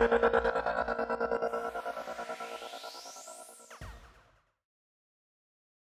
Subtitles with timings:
[0.00, 0.25] you.